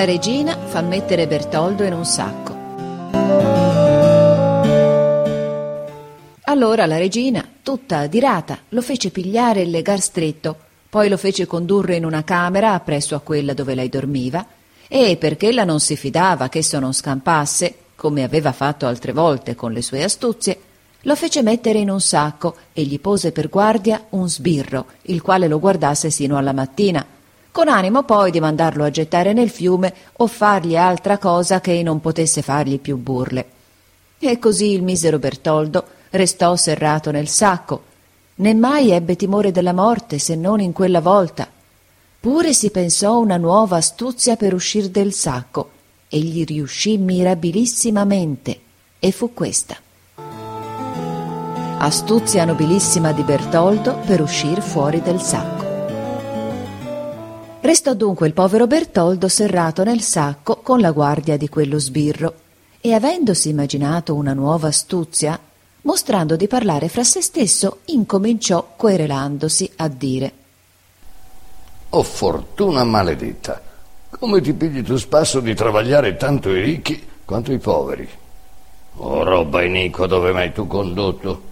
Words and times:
La 0.00 0.06
regina 0.06 0.56
fa 0.56 0.80
mettere 0.80 1.26
Bertoldo 1.26 1.84
in 1.84 1.92
un 1.92 2.06
sacco. 2.06 2.56
Allora 6.44 6.86
la 6.86 6.96
regina, 6.96 7.46
tutta 7.62 7.98
adirata, 7.98 8.60
lo 8.70 8.80
fece 8.80 9.10
pigliare 9.10 9.60
e 9.60 9.66
legar 9.66 10.00
stretto, 10.00 10.56
poi 10.88 11.10
lo 11.10 11.18
fece 11.18 11.46
condurre 11.46 11.96
in 11.96 12.06
una 12.06 12.24
camera 12.24 12.72
appresso 12.72 13.14
a 13.14 13.20
quella 13.20 13.52
dove 13.52 13.74
lei 13.74 13.90
dormiva, 13.90 14.46
e 14.88 15.18
perché 15.18 15.48
ella 15.48 15.64
non 15.64 15.80
si 15.80 15.96
fidava 15.96 16.48
che 16.48 16.60
esso 16.60 16.78
non 16.78 16.94
scampasse, 16.94 17.74
come 17.94 18.22
aveva 18.22 18.52
fatto 18.52 18.86
altre 18.86 19.12
volte 19.12 19.54
con 19.54 19.70
le 19.70 19.82
sue 19.82 20.02
astuzie, 20.02 20.60
lo 21.02 21.14
fece 21.14 21.42
mettere 21.42 21.78
in 21.78 21.90
un 21.90 22.00
sacco 22.00 22.56
e 22.72 22.84
gli 22.84 22.98
pose 22.98 23.32
per 23.32 23.50
guardia 23.50 24.06
un 24.10 24.30
sbirro, 24.30 24.86
il 25.02 25.20
quale 25.20 25.46
lo 25.46 25.60
guardasse 25.60 26.08
sino 26.08 26.38
alla 26.38 26.54
mattina, 26.54 27.04
con 27.52 27.68
animo 27.68 28.04
poi 28.04 28.30
di 28.30 28.40
mandarlo 28.40 28.84
a 28.84 28.90
gettare 28.90 29.32
nel 29.32 29.50
fiume 29.50 29.92
o 30.16 30.26
fargli 30.26 30.76
altra 30.76 31.18
cosa 31.18 31.60
che 31.60 31.82
non 31.82 32.00
potesse 32.00 32.42
fargli 32.42 32.78
più 32.78 32.96
burle. 32.96 33.46
E 34.18 34.38
così 34.38 34.72
il 34.72 34.82
misero 34.82 35.18
Bertoldo 35.18 35.84
restò 36.10 36.54
serrato 36.56 37.10
nel 37.10 37.28
sacco, 37.28 37.82
né 38.36 38.54
mai 38.54 38.90
ebbe 38.90 39.16
timore 39.16 39.50
della 39.50 39.72
morte 39.72 40.18
se 40.18 40.36
non 40.36 40.60
in 40.60 40.72
quella 40.72 41.00
volta. 41.00 41.48
Pure 42.20 42.52
si 42.52 42.70
pensò 42.70 43.18
una 43.18 43.38
nuova 43.38 43.78
astuzia 43.78 44.36
per 44.36 44.52
uscir 44.52 44.88
del 44.88 45.12
sacco, 45.12 45.70
e 46.08 46.18
gli 46.18 46.44
riuscì 46.44 46.98
mirabilissimamente, 46.98 48.60
e 48.98 49.10
fu 49.10 49.32
questa. 49.32 49.76
Astuzia 51.78 52.44
nobilissima 52.44 53.12
di 53.12 53.22
Bertoldo 53.22 53.96
per 54.04 54.20
uscir 54.20 54.60
fuori 54.60 55.00
del 55.00 55.20
sacco. 55.22 55.69
Restò 57.70 57.94
dunque 57.94 58.26
il 58.26 58.32
povero 58.32 58.66
Bertoldo 58.66 59.28
serrato 59.28 59.84
nel 59.84 60.00
sacco 60.00 60.56
con 60.56 60.80
la 60.80 60.90
guardia 60.90 61.36
di 61.36 61.48
quello 61.48 61.78
sbirro, 61.78 62.34
e 62.80 62.94
avendosi 62.94 63.48
immaginato 63.48 64.16
una 64.16 64.32
nuova 64.32 64.66
astuzia, 64.66 65.38
mostrando 65.82 66.34
di 66.34 66.48
parlare 66.48 66.88
fra 66.88 67.04
se 67.04 67.22
stesso, 67.22 67.82
incominciò 67.84 68.72
querelandosi 68.74 69.70
a 69.76 69.86
dire 69.86 70.32
Oh 71.90 72.02
fortuna 72.02 72.82
maledetta! 72.82 73.62
Come 74.18 74.40
ti 74.40 74.52
pigli 74.52 74.82
tu 74.82 74.96
spasso 74.96 75.38
di 75.38 75.54
travagliare 75.54 76.16
tanto 76.16 76.50
i 76.50 76.60
ricchi 76.60 77.00
quanto 77.24 77.52
i 77.52 77.58
poveri? 77.58 78.08
Oh 78.96 79.22
roba 79.22 79.62
iniqua 79.62 80.08
dove 80.08 80.32
mai 80.32 80.52
tu 80.52 80.66
condotto? 80.66 81.42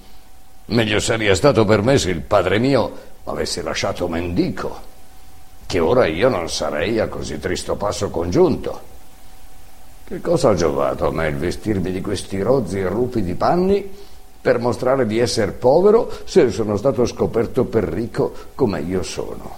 Meglio 0.64 0.98
sarebbe 0.98 1.36
stato 1.36 1.64
per 1.64 1.80
me 1.82 1.96
se 1.96 2.10
il 2.10 2.22
padre 2.22 2.58
mio 2.58 2.92
m'avesse 3.22 3.62
lasciato 3.62 4.08
mendico, 4.08 4.96
che 5.68 5.80
ora 5.80 6.06
io 6.06 6.30
non 6.30 6.48
sarei 6.48 6.98
a 6.98 7.08
così 7.08 7.38
tristo 7.38 7.76
passo 7.76 8.08
congiunto. 8.08 8.80
Che 10.02 10.18
cosa 10.22 10.48
ha 10.48 10.54
giovato 10.54 11.06
a 11.06 11.12
me 11.12 11.28
il 11.28 11.36
vestirmi 11.36 11.92
di 11.92 12.00
questi 12.00 12.40
rozzi 12.40 12.78
e 12.78 12.88
rupidi 12.88 13.34
panni 13.34 13.86
per 14.40 14.60
mostrare 14.60 15.04
di 15.04 15.18
essere 15.18 15.52
povero 15.52 16.10
se 16.24 16.50
sono 16.50 16.78
stato 16.78 17.04
scoperto 17.04 17.66
per 17.66 17.84
ricco 17.84 18.32
come 18.54 18.80
io 18.80 19.02
sono? 19.02 19.56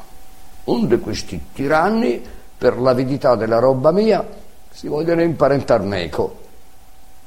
Onde 0.64 0.98
questi 0.98 1.41
tiranni, 1.53 2.20
per 2.58 2.77
l'avidità 2.81 3.36
della 3.36 3.61
roba 3.61 3.92
mia, 3.92 4.27
si 4.69 4.88
vogliono 4.88 5.22
imparentar 5.22 5.81
meco. 5.83 6.38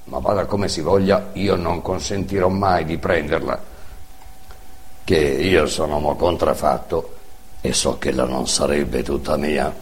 Ma 0.05 0.19
vada 0.19 0.43
come 0.43 0.67
si 0.67 0.81
voglia, 0.81 1.29
io 1.31 1.55
non 1.55 1.81
consentirò 1.81 2.49
mai 2.49 2.83
di 2.83 2.97
prenderla, 2.97 3.63
che 5.05 5.17
io 5.17 5.67
sono 5.67 5.93
uomo 5.93 6.17
contrafatto 6.17 7.21
e 7.65 7.71
so 7.71 7.97
che 7.97 8.11
la 8.11 8.25
non 8.25 8.45
sarebbe 8.45 9.03
tutta 9.03 9.37
mia. 9.37 9.73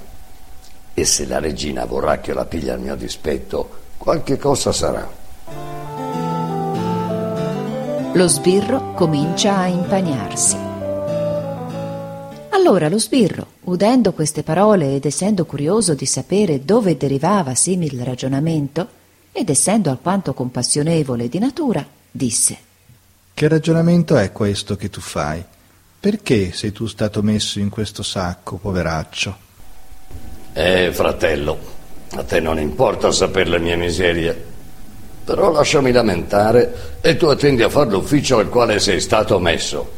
E 0.94 1.04
se 1.04 1.26
la 1.26 1.40
regina 1.40 1.86
vorrà 1.86 2.20
che 2.20 2.32
la 2.32 2.46
piglia 2.46 2.76
al 2.76 2.80
mio 2.80 2.96
dispetto, 2.96 3.70
qualche 3.98 4.38
cosa 4.38 4.72
sarà. 4.72 5.10
Lo 8.14 8.28
sbirro 8.28 8.94
comincia 8.94 9.58
a 9.58 9.66
impagnarsi. 9.66 10.58
Allora 12.50 12.88
lo 12.88 13.00
sbirro, 13.00 13.48
udendo 13.62 14.14
queste 14.14 14.44
parole 14.44 14.94
ed 14.94 15.06
essendo 15.06 15.46
curioso 15.46 15.96
di 15.96 16.06
sapere 16.06 16.64
dove 16.64 16.96
derivava 16.98 17.56
simil 17.56 18.04
ragionamento, 18.04 18.88
ed 19.32 19.50
essendo 19.50 19.90
alquanto 19.90 20.36
compassionevole 20.36 21.28
di 21.30 21.40
natura, 21.40 21.84
disse 22.12 22.58
Che 23.34 23.48
ragionamento 23.48 24.18
è 24.18 24.32
questo 24.32 24.76
che 24.76 24.92
tu 24.92 25.02
fai? 25.02 25.44
Perché 26.02 26.52
sei 26.52 26.72
tu 26.72 26.88
stato 26.88 27.22
messo 27.22 27.60
in 27.60 27.70
questo 27.70 28.02
sacco, 28.02 28.58
poveraccio? 28.58 29.38
Eh, 30.52 30.90
fratello, 30.92 31.60
a 32.16 32.24
te 32.24 32.40
non 32.40 32.58
importa 32.58 33.12
sapere 33.12 33.52
le 33.52 33.60
mie 33.60 33.76
miserie, 33.76 34.46
però 35.24 35.52
lasciami 35.52 35.92
lamentare 35.92 36.98
e 37.02 37.16
tu 37.18 37.28
attendi 37.28 37.62
a 37.62 37.70
fare 37.70 37.92
l'ufficio 37.92 38.40
al 38.40 38.50
quale 38.50 38.80
sei 38.80 39.00
stato 39.00 39.38
messo. 39.38 39.92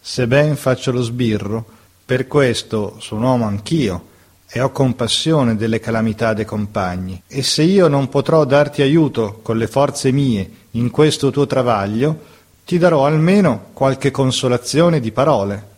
Se 0.00 0.26
ben 0.26 0.56
faccio 0.56 0.90
lo 0.90 1.02
sbirro, 1.02 1.64
per 2.04 2.26
questo 2.26 2.96
sono 2.98 3.28
uomo 3.28 3.46
anch'io 3.46 4.06
e 4.50 4.60
ho 4.60 4.72
compassione 4.72 5.54
delle 5.54 5.78
calamità 5.78 6.34
dei 6.34 6.44
compagni. 6.44 7.22
E 7.28 7.44
se 7.44 7.62
io 7.62 7.86
non 7.86 8.08
potrò 8.08 8.44
darti 8.44 8.82
aiuto 8.82 9.38
con 9.42 9.58
le 9.58 9.68
forze 9.68 10.10
mie 10.10 10.50
in 10.72 10.90
questo 10.90 11.30
tuo 11.30 11.46
travaglio, 11.46 12.34
ti 12.66 12.78
darò 12.78 13.06
almeno 13.06 13.66
qualche 13.74 14.10
consolazione 14.10 14.98
di 14.98 15.12
parole. 15.12 15.74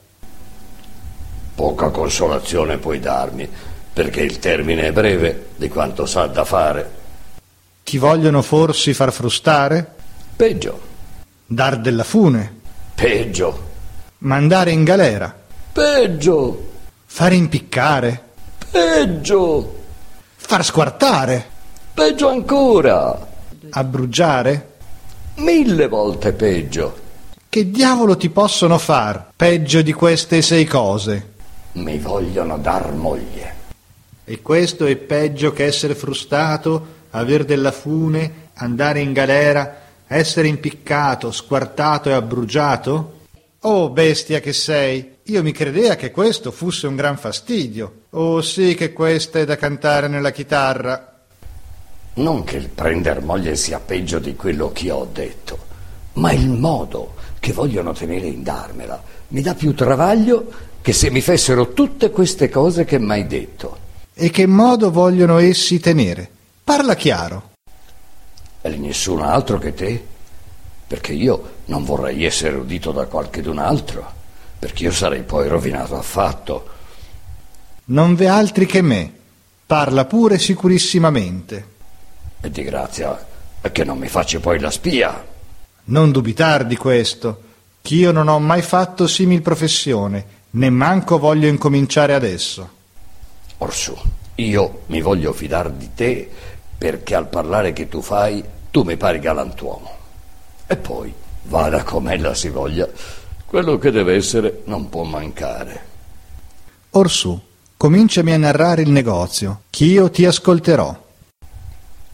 Poca 1.54 1.90
consolazione 1.90 2.78
puoi 2.78 2.98
darmi, 2.98 3.46
perché 3.92 4.22
il 4.22 4.38
termine 4.38 4.84
è 4.84 4.92
breve 4.92 5.48
di 5.56 5.68
quanto 5.68 6.06
sa 6.06 6.24
da 6.28 6.46
fare. 6.46 6.90
Ti 7.84 7.98
vogliono 7.98 8.40
forse 8.40 8.94
far 8.94 9.12
frustare? 9.12 9.86
Peggio. 10.34 10.80
Dar 11.44 11.78
della 11.78 12.04
fune? 12.04 12.60
Peggio. 12.94 13.66
Mandare 14.20 14.70
in 14.70 14.84
galera? 14.84 15.36
Peggio. 15.70 16.70
Fare 17.04 17.34
impiccare? 17.34 18.22
Peggio. 18.70 19.76
Far 20.36 20.64
squartare? 20.64 21.46
Peggio 21.92 22.28
ancora. 22.30 23.28
Abbrugiare? 23.68 24.76
Mille 25.38 25.86
volte 25.86 26.32
peggio. 26.32 27.06
Che 27.48 27.70
diavolo 27.70 28.16
ti 28.16 28.28
possono 28.28 28.76
far 28.76 29.30
peggio 29.36 29.82
di 29.82 29.92
queste 29.92 30.42
sei 30.42 30.64
cose? 30.64 31.34
Mi 31.74 31.96
vogliono 31.98 32.58
dar 32.58 32.92
moglie. 32.92 33.54
E 34.24 34.42
questo 34.42 34.84
è 34.86 34.96
peggio 34.96 35.52
che 35.52 35.64
essere 35.64 35.94
frustato, 35.94 36.86
aver 37.10 37.44
della 37.44 37.70
fune, 37.70 38.48
andare 38.54 38.98
in 38.98 39.12
galera, 39.12 39.76
essere 40.08 40.48
impiccato, 40.48 41.30
squartato 41.30 42.08
e 42.08 42.14
abbrugiato? 42.14 43.20
Oh, 43.60 43.90
bestia 43.90 44.40
che 44.40 44.52
sei! 44.52 45.18
Io 45.22 45.42
mi 45.44 45.52
credea 45.52 45.94
che 45.94 46.10
questo 46.10 46.50
fosse 46.50 46.88
un 46.88 46.96
gran 46.96 47.16
fastidio. 47.16 48.06
Oh, 48.10 48.40
sì 48.42 48.74
che 48.74 48.92
questa 48.92 49.38
è 49.38 49.44
da 49.44 49.56
cantare 49.56 50.08
nella 50.08 50.32
chitarra. 50.32 51.17
Non 52.18 52.42
che 52.42 52.56
il 52.56 52.68
prender 52.68 53.22
moglie 53.22 53.54
sia 53.54 53.78
peggio 53.78 54.18
di 54.18 54.34
quello 54.34 54.72
che 54.72 54.90
ho 54.90 55.08
detto, 55.10 55.58
ma 56.14 56.32
il 56.32 56.48
modo 56.48 57.14
che 57.38 57.52
vogliono 57.52 57.92
tenere 57.92 58.26
in 58.26 58.42
darmela 58.42 59.00
mi 59.28 59.40
dà 59.40 59.54
più 59.54 59.72
travaglio 59.72 60.50
che 60.80 60.92
se 60.92 61.10
mi 61.10 61.20
fessero 61.20 61.72
tutte 61.72 62.10
queste 62.10 62.48
cose 62.48 62.84
che 62.84 62.98
m'hai 62.98 63.24
detto. 63.28 63.78
E 64.14 64.30
che 64.30 64.46
modo 64.46 64.90
vogliono 64.90 65.38
essi 65.38 65.78
tenere? 65.78 66.28
Parla 66.64 66.96
chiaro. 66.96 67.50
E 68.62 68.68
nessun 68.76 69.22
altro 69.22 69.58
che 69.58 69.72
te? 69.72 70.04
Perché 70.88 71.12
io 71.12 71.50
non 71.66 71.84
vorrei 71.84 72.24
essere 72.24 72.56
udito 72.56 72.90
da 72.90 73.06
qualchedun 73.06 73.58
altro, 73.58 74.04
perché 74.58 74.82
io 74.82 74.92
sarei 74.92 75.22
poi 75.22 75.46
rovinato 75.46 75.96
affatto. 75.96 76.68
Non 77.84 78.16
v'è 78.16 78.26
altri 78.26 78.66
che 78.66 78.82
me. 78.82 79.12
Parla 79.64 80.04
pure 80.04 80.36
sicurissimamente. 80.38 81.76
E 82.40 82.50
di 82.50 82.62
grazia 82.62 83.26
che 83.70 83.84
non 83.84 83.98
mi 83.98 84.08
faccia 84.08 84.40
poi 84.40 84.58
la 84.58 84.70
spia. 84.70 85.24
Non 85.84 86.10
dubitar 86.10 86.64
di 86.64 86.76
questo, 86.76 87.42
ch'io 87.82 88.12
non 88.12 88.28
ho 88.28 88.38
mai 88.38 88.62
fatto 88.62 89.06
simil 89.06 89.42
professione, 89.42 90.26
né 90.50 90.70
manco 90.70 91.18
voglio 91.18 91.48
incominciare 91.48 92.14
adesso. 92.14 92.76
Orsù, 93.58 93.96
io 94.36 94.82
mi 94.86 95.00
voglio 95.00 95.32
fidar 95.32 95.70
di 95.70 95.90
te 95.94 96.30
perché 96.76 97.14
al 97.14 97.28
parlare 97.28 97.72
che 97.72 97.88
tu 97.88 98.00
fai 98.00 98.44
tu 98.70 98.82
mi 98.82 98.96
pari 98.96 99.18
galantuomo. 99.18 99.96
E 100.66 100.76
poi, 100.76 101.12
vada 101.44 101.82
com'ella 101.82 102.34
si 102.34 102.48
voglia, 102.50 102.88
quello 103.46 103.78
che 103.78 103.90
deve 103.90 104.14
essere 104.14 104.62
non 104.66 104.88
può 104.88 105.02
mancare. 105.04 105.86
Orsù, 106.90 107.40
cominciami 107.76 108.32
a 108.32 108.38
narrare 108.38 108.82
il 108.82 108.90
negozio, 108.90 109.62
ch'io 109.70 110.10
ti 110.10 110.24
ascolterò. 110.24 111.06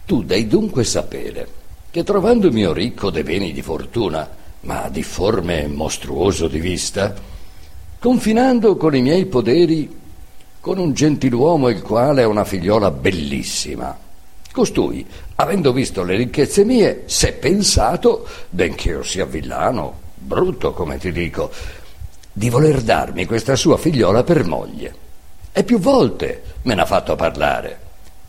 Tu 0.06 0.22
devi 0.22 0.46
dunque 0.46 0.84
sapere 0.84 1.48
che 1.90 2.04
trovandomi 2.04 2.70
ricco 2.74 3.10
de 3.10 3.22
beni 3.22 3.52
di 3.52 3.62
fortuna, 3.62 4.28
ma 4.60 4.88
difforme 4.90 5.62
e 5.62 5.66
mostruoso 5.66 6.46
di 6.46 6.58
vista, 6.58 7.14
confinando 7.98 8.76
con 8.76 8.94
i 8.94 9.00
miei 9.00 9.24
poderi, 9.24 10.00
con 10.60 10.78
un 10.78 10.92
gentiluomo 10.92 11.68
il 11.68 11.80
quale 11.80 12.22
ha 12.22 12.28
una 12.28 12.44
figliola 12.44 12.90
bellissima. 12.90 13.96
Costui, 14.52 15.06
avendo 15.36 15.72
visto 15.72 16.02
le 16.02 16.16
ricchezze 16.16 16.64
mie, 16.64 17.04
s'è 17.06 17.32
pensato, 17.32 18.26
benché 18.50 18.90
io 18.90 19.02
sia 19.02 19.24
villano, 19.24 20.00
brutto 20.16 20.72
come 20.72 20.98
ti 20.98 21.12
dico, 21.12 21.50
di 22.30 22.50
voler 22.50 22.82
darmi 22.82 23.24
questa 23.24 23.56
sua 23.56 23.78
figliola 23.78 24.22
per 24.22 24.44
moglie. 24.44 24.94
E 25.52 25.64
più 25.64 25.78
volte 25.78 26.42
me 26.62 26.74
n'ha 26.74 26.86
fatto 26.86 27.16
parlare, 27.16 27.78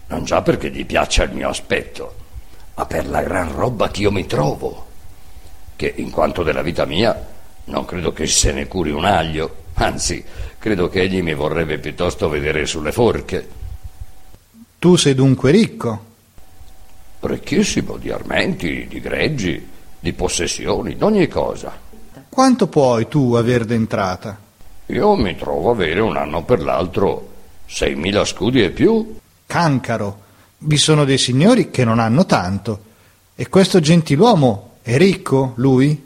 non 0.07 0.23
già 0.23 0.41
perché 0.41 0.69
gli 0.69 0.85
piaccia 0.85 1.23
il 1.23 1.33
mio 1.33 1.49
aspetto, 1.49 2.15
ma 2.75 2.85
per 2.85 3.07
la 3.07 3.21
gran 3.21 3.53
roba 3.53 3.89
che 3.89 4.01
io 4.01 4.11
mi 4.11 4.25
trovo, 4.25 4.85
che 5.75 5.93
in 5.97 6.11
quanto 6.11 6.43
della 6.43 6.61
vita 6.61 6.85
mia 6.85 7.33
non 7.65 7.85
credo 7.85 8.13
che 8.13 8.27
se 8.27 8.51
ne 8.51 8.67
curi 8.67 8.91
un 8.91 9.05
aglio, 9.05 9.63
anzi, 9.75 10.23
credo 10.59 10.87
che 10.89 11.01
egli 11.01 11.21
mi 11.21 11.33
vorrebbe 11.33 11.79
piuttosto 11.79 12.29
vedere 12.29 12.65
sulle 12.65 12.91
forche. 12.91 13.47
Tu 14.77 14.95
sei 14.95 15.15
dunque 15.15 15.51
ricco? 15.51 16.13
Ricchissimo 17.19 17.97
di 17.97 18.11
armenti, 18.11 18.85
di 18.87 18.99
greggi, 18.99 19.67
di 19.99 20.13
possessioni, 20.13 20.95
d'ogni 20.95 21.27
cosa. 21.27 21.75
Quanto 22.29 22.67
puoi 22.67 23.07
tu 23.07 23.33
aver 23.33 23.65
d'entrata? 23.65 24.37
Io 24.87 25.15
mi 25.15 25.35
trovo 25.35 25.71
avere 25.71 25.99
un 26.01 26.15
anno 26.15 26.43
per 26.43 26.61
l'altro 26.61 27.29
seimila 27.65 28.23
scudi 28.23 28.63
e 28.63 28.69
più. 28.69 29.17
Cancaro. 29.45 30.23
Vi 30.57 30.77
sono 30.77 31.05
dei 31.05 31.17
signori 31.17 31.69
che 31.69 31.83
non 31.83 31.99
hanno 31.99 32.25
tanto. 32.25 32.79
E 33.35 33.49
questo 33.49 33.79
gentiluomo 33.79 34.77
è 34.81 34.97
ricco, 34.97 35.53
lui? 35.55 36.03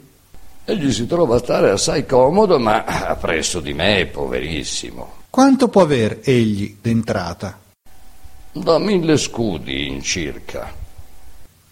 Egli 0.64 0.92
si 0.92 1.06
trova 1.06 1.36
a 1.36 1.38
stare 1.38 1.70
assai 1.70 2.06
comodo, 2.06 2.58
ma 2.58 2.84
appresso 2.84 3.60
di 3.60 3.72
me 3.72 3.98
è 3.98 4.06
poverissimo. 4.06 5.18
Quanto 5.30 5.68
può 5.68 5.82
aver 5.82 6.20
egli 6.22 6.76
d'entrata? 6.80 7.58
Da 8.52 8.78
mille 8.78 9.16
scudi 9.16 9.86
in 9.86 10.02
circa. 10.02 10.72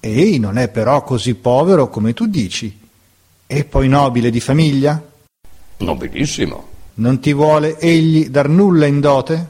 Ei 0.00 0.38
non 0.38 0.58
è 0.58 0.68
però 0.68 1.02
così 1.02 1.34
povero 1.34 1.88
come 1.88 2.14
tu 2.14 2.26
dici. 2.26 2.78
E 3.46 3.64
poi 3.64 3.88
nobile 3.88 4.30
di 4.30 4.40
famiglia? 4.40 5.02
Nobilissimo. 5.78 6.66
Non 6.94 7.18
ti 7.20 7.32
vuole 7.32 7.78
egli 7.78 8.28
dar 8.28 8.48
nulla 8.48 8.86
in 8.86 9.00
dote? 9.00 9.46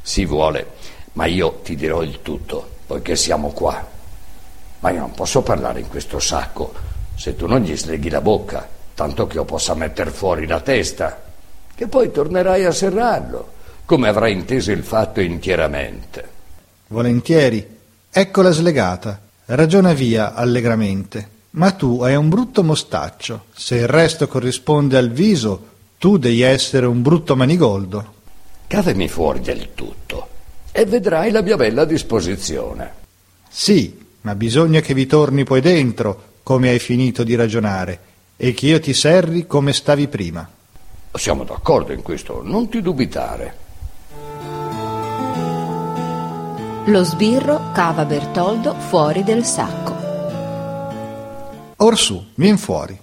Si 0.00 0.24
vuole, 0.24 0.74
ma 1.12 1.26
io 1.26 1.60
ti 1.62 1.74
dirò 1.74 2.02
il 2.02 2.20
tutto, 2.22 2.76
poiché 2.86 3.16
siamo 3.16 3.50
qua. 3.50 3.86
Ma 4.80 4.90
io 4.90 5.00
non 5.00 5.12
posso 5.12 5.42
parlare 5.42 5.80
in 5.80 5.88
questo 5.88 6.18
sacco 6.18 6.72
se 7.16 7.34
tu 7.34 7.46
non 7.46 7.62
gli 7.62 7.76
sleghi 7.76 8.10
la 8.10 8.20
bocca, 8.20 8.68
tanto 8.94 9.26
che 9.26 9.36
io 9.36 9.44
possa 9.44 9.74
metter 9.74 10.10
fuori 10.10 10.46
la 10.46 10.60
testa, 10.60 11.20
che 11.74 11.88
poi 11.88 12.12
tornerai 12.12 12.64
a 12.64 12.70
serrarlo, 12.70 13.52
come 13.84 14.08
avrai 14.08 14.32
inteso 14.32 14.70
il 14.70 14.84
fatto 14.84 15.20
intieramente. 15.20 16.36
Volentieri. 16.88 17.76
Eccola 18.10 18.50
slegata. 18.50 19.20
Ragiona 19.46 19.92
via 19.92 20.34
allegramente. 20.34 21.36
Ma 21.50 21.72
tu 21.72 22.02
hai 22.02 22.14
un 22.14 22.28
brutto 22.28 22.62
mostaccio. 22.62 23.46
Se 23.52 23.74
il 23.74 23.88
resto 23.88 24.28
corrisponde 24.28 24.96
al 24.96 25.10
viso, 25.10 25.66
tu 25.98 26.18
devi 26.18 26.42
essere 26.42 26.86
un 26.86 27.02
brutto 27.02 27.34
manigoldo. 27.34 28.14
Cavemi 28.68 29.08
fuori 29.08 29.40
del 29.40 29.74
tutto 29.74 30.36
e 30.78 30.86
vedrai 30.86 31.32
la 31.32 31.42
mia 31.42 31.56
bella 31.56 31.84
disposizione. 31.84 32.92
Sì, 33.48 33.98
ma 34.20 34.36
bisogna 34.36 34.78
che 34.78 34.94
vi 34.94 35.06
torni 35.06 35.42
poi 35.42 35.60
dentro, 35.60 36.34
come 36.44 36.68
hai 36.68 36.78
finito 36.78 37.24
di 37.24 37.34
ragionare, 37.34 37.98
e 38.36 38.54
che 38.54 38.66
io 38.66 38.78
ti 38.78 38.94
serri 38.94 39.44
come 39.44 39.72
stavi 39.72 40.06
prima. 40.06 40.48
Siamo 41.10 41.42
d'accordo 41.42 41.92
in 41.92 42.02
questo, 42.02 42.42
non 42.44 42.68
ti 42.68 42.80
dubitare. 42.80 43.56
Lo 46.84 47.02
sbirro 47.02 47.72
cava 47.72 48.04
Bertoldo 48.04 48.74
fuori 48.74 49.24
del 49.24 49.44
sacco. 49.44 49.96
Orsù, 51.78 52.24
vien 52.36 52.56
fuori. 52.56 52.96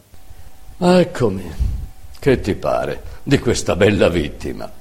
Eccomi. 0.77 1.51
Che 2.17 2.39
ti 2.39 2.55
pare 2.55 3.03
di 3.21 3.37
questa 3.37 3.75
bella 3.75 4.07
vittima? 4.07 4.74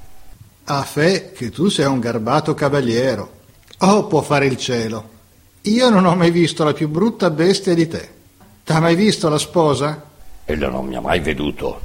A 0.67 0.81
fe 0.81 1.31
che 1.31 1.51
tu 1.51 1.69
sei 1.69 1.85
un 1.85 1.99
garbato 1.99 2.55
cavaliero. 2.55 3.29
Oh, 3.81 4.07
può 4.07 4.23
fare 4.23 4.47
il 4.47 4.57
cielo. 4.57 5.09
Io 5.61 5.89
non 5.91 6.07
ho 6.07 6.15
mai 6.15 6.31
visto 6.31 6.63
la 6.63 6.73
più 6.73 6.89
brutta 6.89 7.29
bestia 7.29 7.75
di 7.75 7.87
te. 7.87 8.09
T'ha 8.63 8.79
mai 8.79 8.95
visto 8.95 9.29
la 9.29 9.37
sposa? 9.37 10.01
Ella 10.43 10.69
non 10.69 10.87
mi 10.87 10.95
ha 10.95 11.01
mai 11.01 11.19
veduto. 11.19 11.79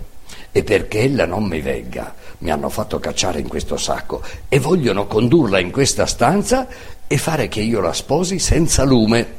E 0.50 0.64
perché 0.64 1.00
ella 1.00 1.26
non 1.26 1.44
mi 1.44 1.60
venga, 1.60 2.14
mi 2.38 2.50
hanno 2.50 2.70
fatto 2.70 2.98
cacciare 2.98 3.38
in 3.38 3.48
questo 3.48 3.76
sacco 3.76 4.22
e 4.48 4.58
vogliono 4.58 5.06
condurla 5.06 5.58
in 5.58 5.70
questa 5.70 6.06
stanza 6.06 6.66
e 7.06 7.18
fare 7.18 7.48
che 7.48 7.60
io 7.60 7.82
la 7.82 7.92
sposi 7.92 8.38
senza 8.38 8.84
lume. 8.84 9.34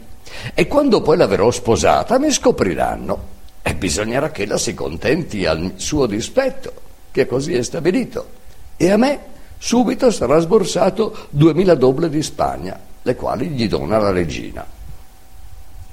E 0.53 0.67
quando 0.67 1.01
poi 1.01 1.17
l'avrò 1.17 1.49
sposata 1.49 2.19
mi 2.19 2.29
scopriranno 2.29 3.27
e 3.63 3.73
bisognerà 3.73 4.29
che 4.29 4.43
ella 4.43 4.59
si 4.59 4.75
contenti 4.75 5.47
al 5.47 5.73
suo 5.77 6.05
dispetto, 6.05 6.73
che 7.09 7.25
così 7.25 7.55
è 7.55 7.63
stabilito. 7.63 8.37
E 8.77 8.89
a 8.89 8.97
me 8.97 9.29
subito 9.63 10.09
sarà 10.09 10.39
sborsato 10.39 11.27
duemila 11.29 11.75
doble 11.75 12.09
di 12.09 12.23
Spagna, 12.23 12.79
le 12.99 13.15
quali 13.15 13.49
gli 13.49 13.67
dona 13.67 13.99
la 13.99 14.09
regina. 14.09 14.65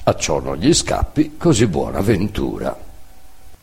A 0.04 0.14
ciò 0.14 0.40
non 0.40 0.56
gli 0.56 0.72
scappi 0.72 1.36
così 1.36 1.66
buona 1.66 2.00
ventura. 2.00 2.74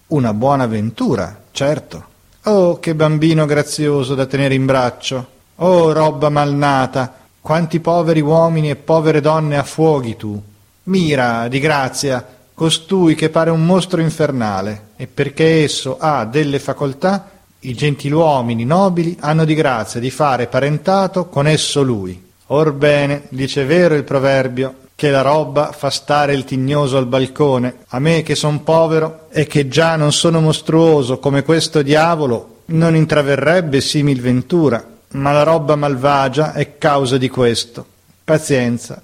Una 0.08 0.34
buona 0.36 0.68
ventura, 0.68 1.36
certo. 1.50 2.06
Oh, 2.44 2.80
che 2.80 2.94
bambino 2.94 3.48
grazioso 3.48 4.14
da 4.14 4.28
tenere 4.28 4.54
in 4.54 4.68
braccio. 4.68 5.28
Oh, 5.56 5.92
roba 5.92 6.30
malnata. 6.30 7.12
Quanti 7.42 7.80
poveri 7.80 8.22
uomini 8.22 8.70
e 8.70 8.76
povere 8.76 9.22
donne 9.22 9.58
affuoghi 9.58 10.16
tu. 10.16 10.40
Mira, 10.84 11.48
di 11.48 11.60
grazia, 11.60 12.24
costui 12.54 13.16
che 13.16 13.30
pare 13.30 13.50
un 13.50 13.66
mostro 13.66 14.02
infernale, 14.02 14.90
e 14.98 15.08
perché 15.08 15.64
esso 15.64 15.98
ha 16.00 16.26
delle 16.26 16.60
facoltà, 16.60 17.28
i 17.70 17.74
gentiluomini 17.74 18.66
nobili 18.66 19.18
hanno 19.20 19.46
di 19.46 19.54
grazia 19.56 20.00
di 20.00 20.10
fare 20.10 20.48
parentato 20.48 21.28
con 21.28 21.48
esso 21.48 21.82
lui. 21.82 22.24
Orbene, 22.48 23.24
dice 23.30 23.66
vero 23.66 23.96
il 23.96 24.04
proverbio, 24.04 24.84
che 24.96 25.10
la 25.10 25.22
roba 25.22 25.72
fa 25.72 25.90
stare 25.90 26.34
il 26.34 26.46
tignoso 26.46 26.98
al 26.98 27.08
balcone. 27.08 27.78
A 27.88 28.00
me 28.00 28.22
che 28.22 28.36
son 28.36 28.64
povero 28.64 29.28
e 29.30 29.46
che 29.46 29.68
già 29.68 29.96
non 29.96 30.12
sono 30.12 30.40
mostruoso 30.40 31.20
come 31.20 31.44
questo 31.44 31.82
diavolo, 31.82 32.62
non 32.68 32.96
intraverrebbe 32.96 33.82
simil 33.82 34.22
ventura, 34.22 34.86
ma 35.12 35.32
la 35.32 35.44
roba 35.44 35.76
malvagia 35.76 36.54
è 36.54 36.78
causa 36.78 37.18
di 37.18 37.30
questo. 37.30 37.86
Pazienza. 38.24 39.02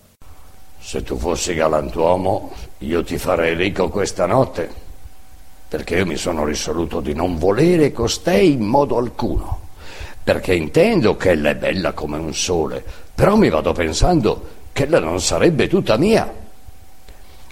Se 0.80 1.04
tu 1.04 1.18
fossi 1.18 1.54
galantuomo, 1.54 2.54
io 2.80 3.04
ti 3.04 3.18
farei 3.18 3.56
ricco 3.56 3.90
questa 3.90 4.26
notte 4.26 4.90
perché 5.72 5.96
io 5.96 6.06
mi 6.06 6.18
sono 6.18 6.44
risoluto 6.44 7.00
di 7.00 7.14
non 7.14 7.38
volere 7.38 7.94
costei 7.94 8.52
in 8.52 8.66
modo 8.66 8.98
alcuno, 8.98 9.70
perché 10.22 10.54
intendo 10.54 11.16
che 11.16 11.30
ella 11.30 11.52
è 11.52 11.56
bella 11.56 11.94
come 11.94 12.18
un 12.18 12.34
sole, 12.34 12.84
però 13.16 13.38
mi 13.38 13.48
vado 13.48 13.72
pensando 13.72 14.48
che 14.74 14.84
ella 14.84 15.00
non 15.00 15.22
sarebbe 15.22 15.70
tutta 15.70 15.96
mia. 15.96 16.30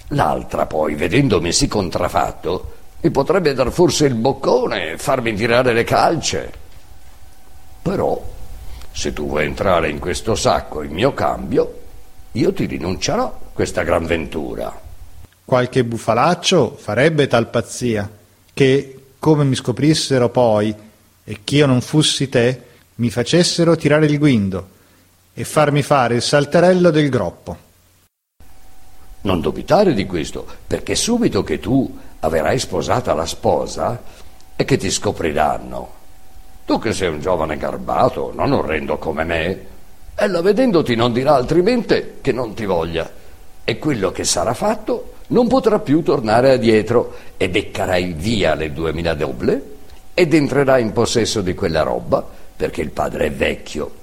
L'altra 0.08 0.66
poi, 0.66 0.96
vedendomi 0.96 1.50
sì 1.50 1.66
contraffatto, 1.66 2.72
mi 3.00 3.10
potrebbe 3.10 3.54
dar 3.54 3.72
forse 3.72 4.04
il 4.04 4.16
boccone 4.16 4.90
e 4.90 4.98
farmi 4.98 5.32
tirare 5.32 5.72
le 5.72 5.84
calce. 5.84 6.52
Però, 7.80 8.22
se 8.92 9.14
tu 9.14 9.28
vuoi 9.28 9.46
entrare 9.46 9.88
in 9.88 9.98
questo 9.98 10.34
sacco 10.34 10.82
in 10.82 10.92
mio 10.92 11.14
cambio, 11.14 11.78
io 12.32 12.52
ti 12.52 12.66
rinuncerò 12.66 13.34
questa 13.54 13.82
gran 13.82 14.04
ventura. 14.04 14.88
Qualche 15.50 15.82
bufalaccio 15.82 16.76
farebbe 16.78 17.26
tal 17.26 17.50
pazzia, 17.50 18.08
che, 18.54 19.14
come 19.18 19.42
mi 19.42 19.56
scoprissero 19.56 20.28
poi, 20.28 20.72
e 21.24 21.38
ch'io 21.42 21.66
non 21.66 21.80
fussi 21.80 22.28
te, 22.28 22.62
mi 22.94 23.10
facessero 23.10 23.74
tirare 23.74 24.06
il 24.06 24.16
guindo 24.16 24.68
e 25.34 25.42
farmi 25.42 25.82
fare 25.82 26.14
il 26.14 26.22
salterello 26.22 26.90
del 26.90 27.08
groppo. 27.08 27.56
Non 29.22 29.40
dubitare 29.40 29.92
di 29.92 30.06
questo, 30.06 30.46
perché 30.68 30.94
subito 30.94 31.42
che 31.42 31.58
tu 31.58 31.98
avrai 32.20 32.60
sposata 32.60 33.12
la 33.12 33.26
sposa 33.26 34.00
e 34.54 34.64
che 34.64 34.76
ti 34.76 34.88
scopriranno. 34.88 35.92
Tu 36.64 36.78
che 36.78 36.92
sei 36.92 37.08
un 37.08 37.20
giovane 37.20 37.56
garbato, 37.56 38.30
non 38.36 38.52
orrendo 38.52 38.98
come 38.98 39.24
me, 39.24 39.66
ella 40.14 40.42
vedendoti 40.42 40.94
non 40.94 41.12
dirà 41.12 41.34
altrimenti 41.34 42.18
che 42.20 42.30
non 42.30 42.54
ti 42.54 42.66
voglia. 42.66 43.10
E 43.64 43.78
quello 43.78 44.12
che 44.12 44.22
sarà 44.22 44.54
fatto 44.54 45.14
non 45.30 45.48
potrà 45.48 45.78
più 45.78 46.02
tornare 46.02 46.52
addietro 46.52 47.14
e 47.36 47.48
beccarai 47.48 48.14
via 48.16 48.54
le 48.54 48.72
duemila 48.72 49.14
doble 49.14 49.62
ed 50.14 50.34
entrerai 50.34 50.82
in 50.82 50.92
possesso 50.92 51.40
di 51.40 51.54
quella 51.54 51.82
roba 51.82 52.24
perché 52.56 52.80
il 52.80 52.90
padre 52.90 53.26
è 53.26 53.32
vecchio 53.32 53.98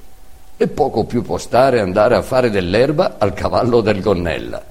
e 0.57 0.67
poco 0.67 1.03
più 1.03 1.22
può 1.22 1.38
stare 1.38 1.79
andare 1.79 2.15
a 2.15 2.22
fare 2.22 2.50
dell'erba 2.50 3.15
al 3.19 3.34
cavallo 3.34 3.81
del 3.81 4.01
gonnella. 4.01 4.63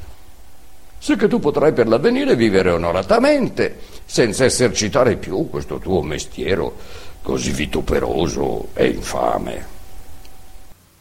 Se 0.99 1.15
che 1.15 1.29
tu 1.29 1.39
potrai 1.39 1.73
per 1.73 1.87
l'avvenire 1.87 2.35
vivere 2.35 2.71
onoratamente, 2.71 3.79
senza 4.05 4.45
esercitare 4.45 5.17
più 5.17 5.49
questo 5.49 5.79
tuo 5.79 6.03
mestiero 6.03 6.75
così 7.23 7.53
vituperoso 7.53 8.69
e 8.73 8.87
infame. 8.87 9.67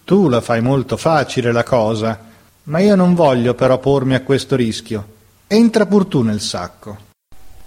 Tu 0.03 0.27
la 0.27 0.41
fai 0.41 0.61
molto 0.61 0.97
facile 0.97 1.51
la 1.51 1.63
cosa, 1.63 2.19
ma 2.63 2.79
io 2.79 2.95
non 2.95 3.15
voglio 3.15 3.55
però 3.55 3.79
pormi 3.79 4.13
a 4.13 4.21
questo 4.21 4.55
rischio. 4.55 5.13
Entra 5.47 5.85
pur 5.85 6.07
tu 6.07 6.23
nel 6.23 6.41
sacco. 6.41 6.97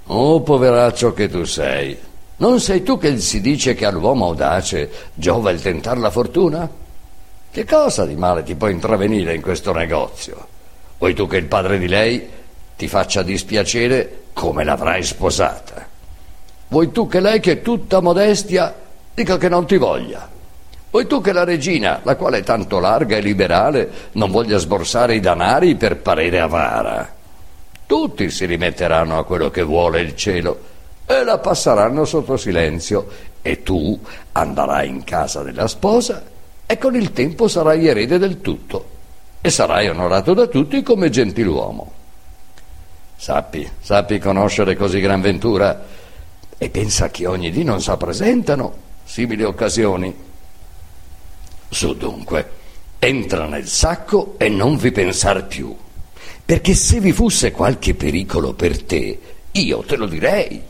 Oh, 0.06 0.40
poveraccio 0.40 1.12
che 1.12 1.28
tu 1.28 1.44
sei. 1.44 1.96
Non 2.38 2.58
sei 2.58 2.82
tu 2.82 2.98
che 2.98 3.18
si 3.18 3.40
dice 3.40 3.74
che 3.74 3.86
all'uomo 3.86 4.26
audace 4.26 4.90
giova 5.14 5.52
il 5.52 5.62
tentar 5.62 5.96
la 5.96 6.10
fortuna? 6.10 6.68
Che 7.50 7.64
cosa 7.64 8.04
di 8.04 8.16
male 8.16 8.42
ti 8.42 8.56
può 8.56 8.66
intravenire 8.66 9.32
in 9.32 9.42
questo 9.42 9.72
negozio? 9.72 10.46
Vuoi 10.98 11.14
tu 11.14 11.28
che 11.28 11.36
il 11.36 11.44
padre 11.44 11.78
di 11.78 11.86
lei 11.86 12.28
ti 12.76 12.88
faccia 12.88 13.22
dispiacere 13.22 14.22
come 14.32 14.64
l'avrai 14.64 15.04
sposata? 15.04 15.86
Vuoi 16.66 16.90
tu 16.90 17.06
che 17.06 17.20
lei, 17.20 17.38
che 17.38 17.52
è 17.52 17.62
tutta 17.62 18.00
modestia, 18.00 18.74
dica 19.14 19.38
che 19.38 19.48
non 19.48 19.66
ti 19.66 19.76
voglia? 19.76 20.28
Vuoi 20.90 21.06
tu 21.06 21.20
che 21.20 21.32
la 21.32 21.44
regina, 21.44 22.00
la 22.02 22.16
quale 22.16 22.38
è 22.38 22.42
tanto 22.42 22.80
larga 22.80 23.16
e 23.16 23.20
liberale, 23.20 23.90
non 24.12 24.32
voglia 24.32 24.58
sborsare 24.58 25.14
i 25.14 25.20
danari 25.20 25.76
per 25.76 25.98
parere 25.98 26.40
avara? 26.40 27.16
Tutti 27.88 28.28
si 28.28 28.44
rimetteranno 28.44 29.16
a 29.16 29.24
quello 29.24 29.48
che 29.48 29.62
vuole 29.62 30.02
il 30.02 30.14
cielo 30.14 30.60
e 31.06 31.24
la 31.24 31.38
passeranno 31.38 32.04
sotto 32.04 32.36
silenzio 32.36 33.08
e 33.40 33.62
tu 33.62 33.98
andrai 34.32 34.90
in 34.90 35.04
casa 35.04 35.42
della 35.42 35.66
sposa 35.66 36.22
e 36.66 36.76
con 36.76 36.94
il 36.96 37.14
tempo 37.14 37.48
sarai 37.48 37.86
erede 37.86 38.18
del 38.18 38.42
tutto 38.42 38.90
e 39.40 39.48
sarai 39.48 39.88
onorato 39.88 40.34
da 40.34 40.48
tutti 40.48 40.82
come 40.82 41.08
gentiluomo. 41.08 41.92
Sappi, 43.16 43.66
sappi 43.80 44.18
conoscere 44.18 44.76
così 44.76 45.00
gran 45.00 45.22
ventura 45.22 45.82
e 46.58 46.68
pensa 46.68 47.08
che 47.08 47.26
ogni 47.26 47.50
dì 47.50 47.64
non 47.64 47.80
s'appresentano 47.80 48.76
simili 49.02 49.44
occasioni. 49.44 50.14
Su 51.70 51.96
dunque, 51.96 52.50
entra 52.98 53.46
nel 53.46 53.66
sacco 53.66 54.34
e 54.36 54.50
non 54.50 54.76
vi 54.76 54.92
pensar 54.92 55.46
più, 55.46 55.74
perché 56.48 56.72
se 56.72 56.98
vi 56.98 57.12
fosse 57.12 57.50
qualche 57.50 57.92
pericolo 57.92 58.54
per 58.54 58.82
te, 58.82 59.18
io 59.50 59.80
te 59.80 59.96
lo 59.96 60.06
direi 60.06 60.62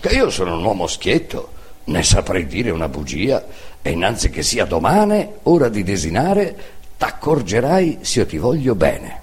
che 0.00 0.08
io 0.08 0.30
sono 0.30 0.56
un 0.56 0.64
uomo 0.64 0.86
schietto, 0.86 1.50
ne 1.84 2.02
saprei 2.02 2.46
dire 2.46 2.70
una 2.70 2.88
bugia, 2.88 3.44
e 3.82 3.90
innanzi 3.90 4.30
che 4.30 4.42
sia 4.42 4.64
domani, 4.64 5.28
ora 5.42 5.68
di 5.68 5.82
desinare, 5.82 6.56
t'accorgerai 6.96 7.98
se 8.00 8.20
io 8.20 8.26
ti 8.26 8.38
voglio 8.38 8.74
bene. 8.74 9.20